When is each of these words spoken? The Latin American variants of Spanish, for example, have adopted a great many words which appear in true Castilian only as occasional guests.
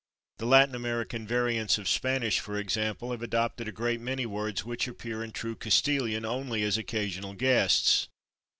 The 0.39 0.47
Latin 0.47 0.73
American 0.73 1.27
variants 1.27 1.77
of 1.77 1.87
Spanish, 1.87 2.39
for 2.39 2.57
example, 2.57 3.11
have 3.11 3.21
adopted 3.21 3.67
a 3.67 3.71
great 3.71 4.01
many 4.01 4.25
words 4.25 4.65
which 4.65 4.87
appear 4.87 5.23
in 5.23 5.31
true 5.31 5.53
Castilian 5.55 6.25
only 6.25 6.63
as 6.63 6.75
occasional 6.75 7.35
guests. 7.35 8.07